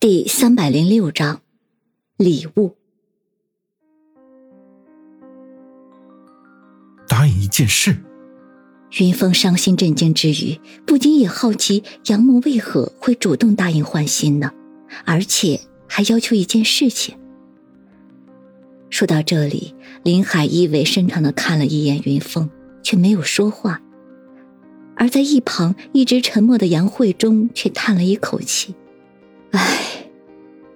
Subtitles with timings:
[0.00, 1.40] 第三百零六章，
[2.16, 2.76] 礼物。
[7.08, 7.96] 答应一件事。
[9.00, 14.52] 云峰伤心震惊之余，不禁也好奇杨木为何会主动答应换心呢？
[15.04, 17.18] 而且还要求一件事情。
[18.90, 19.74] 说到这里，
[20.04, 22.48] 林海意味深长的看了一眼云峰，
[22.84, 23.82] 却没有说话。
[24.94, 28.76] 而在一旁一直沉默的杨慧中却叹了一口气
[29.52, 29.78] ：“唉。”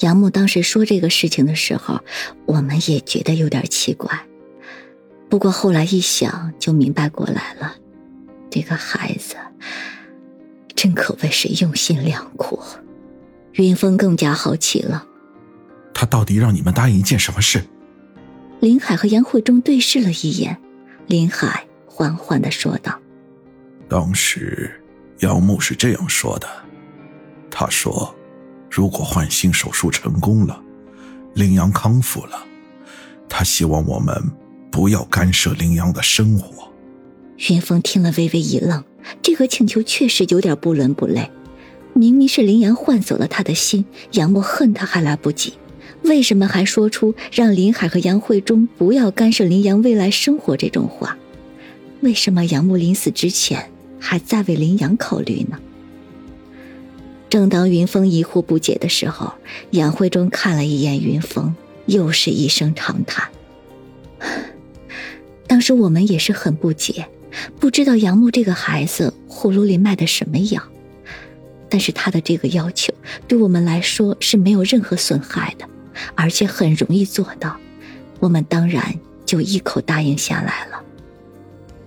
[0.00, 2.00] 杨木当时说这个事情的时候，
[2.44, 4.26] 我们也觉得有点奇怪。
[5.30, 7.74] 不过后来一想，就明白过来了。
[8.50, 9.36] 这个孩子
[10.74, 12.62] 真可谓是用心良苦。
[13.52, 15.06] 云峰更加好奇了，
[15.94, 17.64] 他到底让你们答应一件什么事？
[18.60, 20.58] 林海和杨慧中对视了一眼，
[21.06, 23.00] 林海缓缓的说道
[23.88, 24.78] ：“当时
[25.20, 26.46] 杨木是这样说的，
[27.50, 28.14] 他说。”
[28.70, 30.60] 如果换心手术成功了，
[31.34, 32.44] 林阳康复了，
[33.28, 34.14] 他希望我们
[34.70, 36.70] 不要干涉林阳的生活。
[37.50, 38.84] 云峰听了微微一愣，
[39.22, 41.30] 这个请求确实有点不伦不类。
[41.92, 45.54] 明明是林阳换走了他的心，杨默恨他还来不及，
[46.02, 51.16] 为什么还说出让林海和杨慧忠不要干涉林阳未来生活这种话？
[52.02, 55.58] 为什么杨木临死之前还在为林阳考虑呢？
[57.36, 59.34] 正当云峰疑惑不解的时候，
[59.70, 63.28] 杨慧中看了一眼云峰，又是一声长叹。
[65.46, 67.06] 当时我们也是很不解，
[67.60, 70.62] 不知道杨木这个孩子葫芦里卖的什么药，
[71.68, 72.94] 但是他的这个要求
[73.28, 75.68] 对我们来说是没有任何损害的，
[76.14, 77.54] 而且很容易做到，
[78.18, 80.82] 我们当然就一口答应下来了。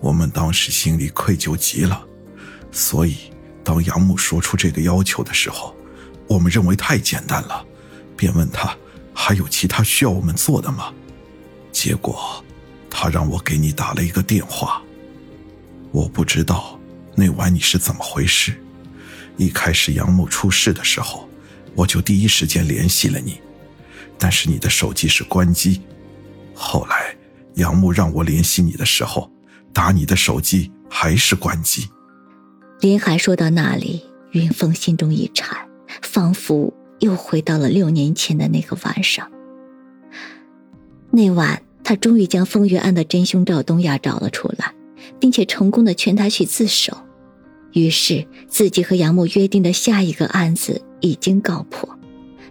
[0.00, 2.04] 我们当时心里愧疚极了，
[2.72, 3.14] 所以。
[3.66, 5.74] 当杨木说出这个要求的时候，
[6.28, 7.66] 我们认为太简单了，
[8.16, 8.72] 便问他
[9.12, 10.94] 还有其他需要我们做的吗？
[11.72, 12.44] 结果，
[12.88, 14.80] 他让我给你打了一个电话。
[15.90, 16.78] 我不知道
[17.16, 18.54] 那晚你是怎么回事。
[19.36, 21.28] 一开始杨木出事的时候，
[21.74, 23.40] 我就第一时间联系了你，
[24.16, 25.82] 但是你的手机是关机。
[26.54, 27.16] 后来
[27.54, 29.28] 杨木让我联系你的时候，
[29.72, 31.88] 打你的手机还是关机。
[32.80, 35.66] 林海说到那里，云峰心中一颤，
[36.02, 39.30] 仿佛又回到了六年前的那个晚上。
[41.10, 44.74] 那晚，他终于将风云案的真凶赵东亚找了出来，
[45.18, 46.98] 并且成功的劝他去自首。
[47.72, 51.98] 于是，自己和杨木约定的下一个案子已经告破，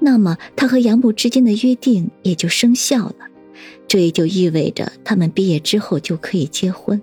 [0.00, 3.14] 那么他和杨木之间的约定也就生效了。
[3.88, 7.00] 这也就意味着他们毕业之后就可以结婚。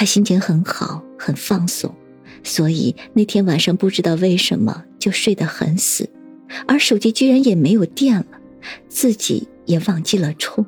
[0.00, 1.94] 他心情很好，很放松，
[2.42, 6.08] 所以那天晚上不知道为什么就睡得很死，
[6.66, 8.24] 而手机居然也没有电了，
[8.88, 10.64] 自己也忘记了充。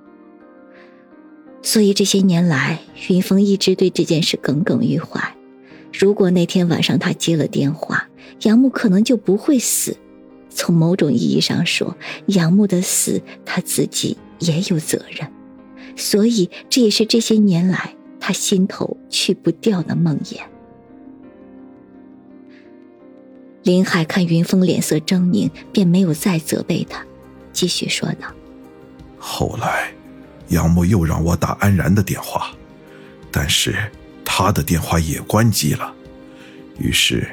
[1.62, 5.34] 所以这些年来，云峰一直对这件事耿耿于怀。
[5.98, 8.06] 如果那天晚上他接了电话，
[8.42, 9.96] 杨木可能就不会死。
[10.50, 15.26] 从某种意义上说，杨木的死他自己也有责任。
[15.96, 17.96] 所以这也是这些年来。
[18.24, 20.36] 他心头去不掉的梦魇。
[23.64, 27.04] 林海看云峰脸色狰狞，便没有再责备他，
[27.52, 28.32] 继续说道
[29.18, 29.92] ：“后来，
[30.50, 32.52] 杨木又让我打安然的电话，
[33.32, 33.74] 但是
[34.24, 35.92] 他的电话也关机了。
[36.78, 37.28] 于是，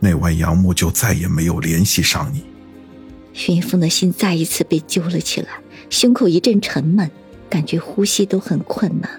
[0.00, 2.42] 那晚杨木就再也没有联系上你。”
[3.48, 5.60] 云峰的心再一次被揪了起来，
[5.90, 7.10] 胸口一阵沉闷，
[7.50, 9.10] 感觉呼吸都很困难。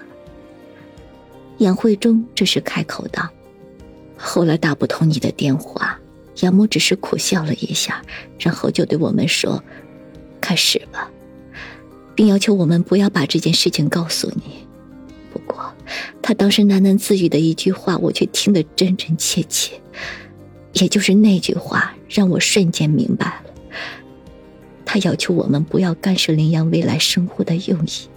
[1.58, 3.28] 杨慧中这时开口道
[4.18, 5.98] ：“后来打不通你的电话，
[6.40, 8.02] 杨母只是苦笑了一下，
[8.38, 9.62] 然后就对我们说
[10.42, 11.10] ：‘开始吧，
[12.14, 14.66] 并要求我们不要把这件事情告诉你。’
[15.32, 15.72] 不过，
[16.20, 19.80] 他当时喃喃自语的一句话，我却听得真真切切。
[20.72, 23.50] 也就是那句话，让我瞬间明白了，
[24.84, 28.08] 他要求我们不要干涉林阳未来生活的用意。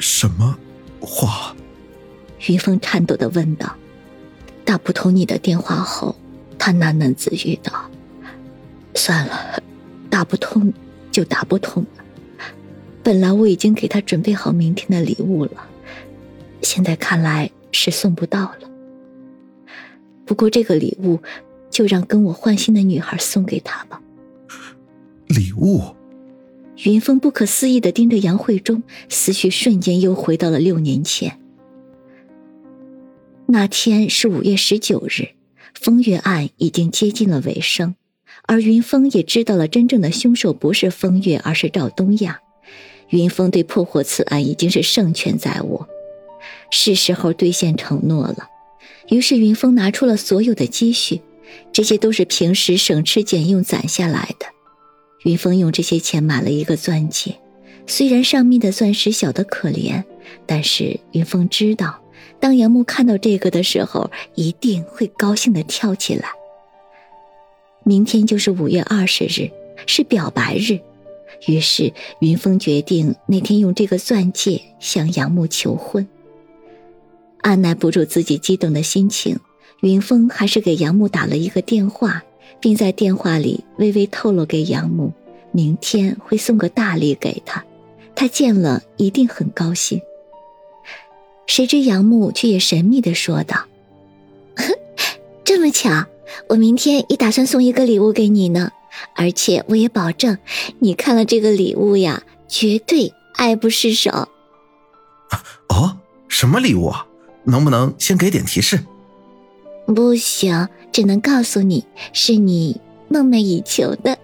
[0.00, 0.58] 什么
[1.00, 1.54] 话？”
[2.48, 3.76] 云峰颤抖的问道
[4.64, 6.16] ：“打不通你的电话后，
[6.58, 7.72] 他喃喃自语道
[8.94, 9.62] ：‘算了，
[10.08, 10.72] 打不通
[11.10, 12.04] 就打不通了。
[13.02, 15.52] 本来我已经给他准备好明天的礼物了，
[16.62, 18.70] 现在看来是送不到了。
[20.24, 21.18] 不过这个礼物，
[21.70, 24.00] 就让跟我换心的女孩送给他吧。’
[25.28, 25.82] 礼物。”
[26.84, 31.38] 云峰不可思议的盯着杨慧中，思绪瞬间又回到了六年前。
[33.50, 35.30] 那天是五月十九日，
[35.74, 37.96] 风月案已经接近了尾声，
[38.46, 42.40] 而云峰也知道了真正的凶手不是风月，而是赵东亚。
[43.08, 45.88] 云峰对破获此案已经是胜券在握，
[46.70, 48.48] 是时候兑现承诺了。
[49.08, 51.20] 于是云峰拿出了所有的积蓄，
[51.72, 54.46] 这些都是平时省吃俭用攒下来的。
[55.24, 57.40] 云峰用这些钱买了一个钻戒，
[57.88, 60.04] 虽然上面的钻石小得可怜，
[60.46, 61.99] 但是云峰知道，
[62.40, 66.30] 当杨木看到这个的时候，一定会高兴的跳起来。
[67.84, 69.50] 明天就是五月二十日，
[69.86, 70.80] 是表白日。
[71.46, 76.06] 于是，云峰决定那天用这个钻戒向杨木求婚。
[77.42, 79.38] 按耐不住自己激动的心情，
[79.80, 82.22] 云峰还是给杨木打了一个电话，
[82.60, 85.12] 并在电话里微微透露给杨木，
[85.52, 87.64] 明天会送个大礼给他，
[88.14, 90.00] 他见了一定很高兴。
[91.50, 93.64] 谁知杨木却也神秘的说道
[95.42, 96.06] ：“这么巧，
[96.48, 98.70] 我明天也打算送一个礼物给你呢。”
[99.16, 100.38] 而且我也保证，
[100.78, 104.28] 你看了这个礼物呀，绝对爱不释手。
[105.70, 105.96] 哦，
[106.28, 107.04] 什么礼物啊？
[107.42, 108.84] 能不能先给点提示？
[109.86, 114.16] 不行，只能告诉你是你梦寐以求的。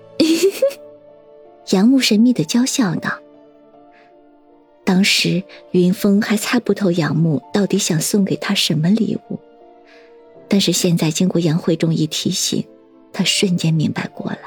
[1.71, 3.19] 杨木神秘的娇笑道。
[4.87, 5.43] 当时
[5.73, 9.39] 云峰还猜不透杨木到底想送给他什么礼物，
[10.49, 12.65] 但是现在经过杨慧中一提醒，
[13.13, 14.39] 他瞬间明白过来。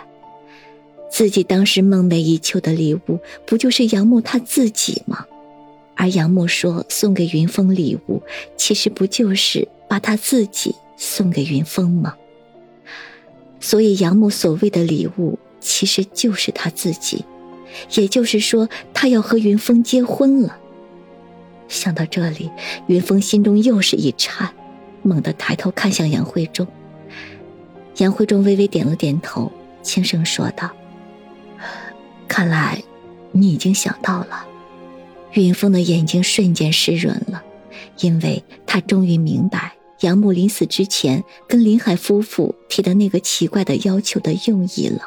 [1.11, 5.25] 自己当时梦寐以求的礼物，不就是杨木他自己吗？
[5.95, 8.23] 而杨木说送给云峰礼物，
[8.55, 12.15] 其实不就是把他自己送给云峰吗？
[13.59, 17.25] 所以杨木所谓的礼物，其实就是他自己，
[17.95, 20.57] 也就是说，他要和云峰结婚了。
[21.67, 22.49] 想到这里，
[22.87, 24.49] 云峰心中又是一颤，
[25.03, 26.67] 猛地抬头看向杨慧中。
[27.97, 30.71] 杨慧中微微点了点头，轻声说道。
[32.27, 32.81] 看来，
[33.31, 34.45] 你已经想到了。
[35.33, 37.43] 云峰的眼睛瞬间湿润了，
[37.99, 45.03] 因为他终于明白杨木临死之前跟林海夫妇提的那个奇怪的要求的用意了。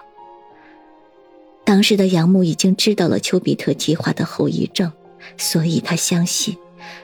[1.72, 4.92] 当时的杨木已经知道了丘比特计划的后遗症，
[5.38, 6.54] 所以他相信，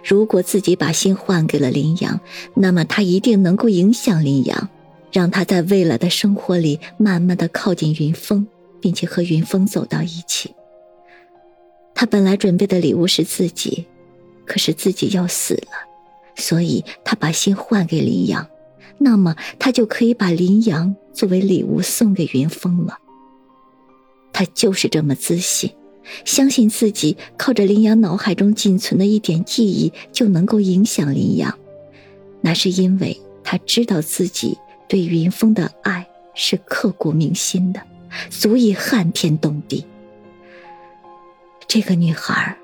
[0.05, 2.21] 如果自己把心换给了林阳，
[2.55, 4.69] 那么他一定能够影响林阳，
[5.11, 8.47] 让他在未来的生活里慢慢的靠近云峰。
[8.81, 10.55] 并且和云峰走到一起。
[11.95, 13.87] 他本来准备的礼物是自己，
[14.45, 15.73] 可是自己要死了，
[16.37, 18.47] 所以他把心换给林阳，
[18.99, 22.99] 那么他就可以把林阳作为礼物送给云峰了。
[24.39, 25.73] 他就是这么自信，
[26.25, 31.59] 相信自己靠着林阳脑海中仅存的一点记忆就能够影响林阳，
[32.41, 34.57] 那是因为他知道自己
[34.89, 36.07] 对云峰的爱
[36.37, 37.83] 是刻骨铭心的。
[38.31, 39.85] 足以撼天动地。
[41.67, 42.57] 这个女孩，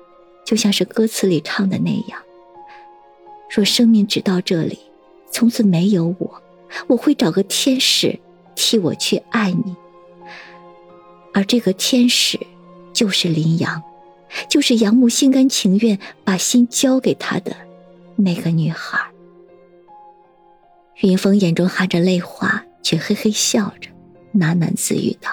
[0.45, 2.23] 就像是歌词里唱的那样
[3.53, 4.79] ：“若生命只到这里，
[5.29, 6.41] 从此没有我，
[6.87, 8.17] 我会找个天使
[8.55, 9.75] 替我去爱你。”
[11.35, 12.39] 而这个天使，
[12.93, 13.83] 就是林阳，
[14.49, 17.53] 就是杨木心甘情愿把心交给他的
[18.15, 18.97] 那个女孩。
[21.01, 23.89] 云峰眼中含着泪花，却嘿嘿笑着。
[24.33, 25.29] 喃喃自语道：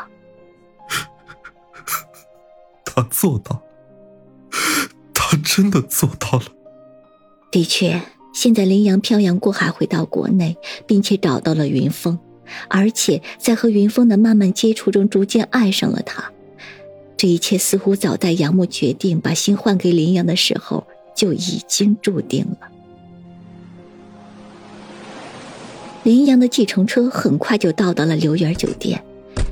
[2.84, 3.62] “他做到，
[5.14, 6.46] 他真的做到了。
[7.52, 8.02] 的确，
[8.34, 12.18] 现在林阳漂洋过海回到国内，并且找到了云峰，
[12.68, 16.30] 而且在和云峰的慢慢接触中，逐渐爱上了他。
[17.16, 20.84] 这一切似乎早在杨木决定把心换给林阳的时候
[21.14, 22.68] 就已经注定了。”
[26.02, 29.04] 林阳的计程车很快就到达了刘园酒店，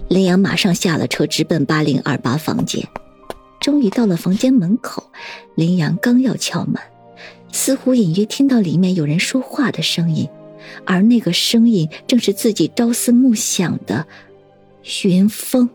[0.09, 2.85] 林阳马上下了车，直奔八零二八房间。
[3.61, 5.13] 终于到了房间门口，
[5.55, 6.75] 林阳刚要敲门，
[7.53, 10.29] 似乎隐约听到里面有人说话的声音，
[10.85, 14.07] 而那个声音正是自己朝思暮想的
[15.05, 15.69] 云峰。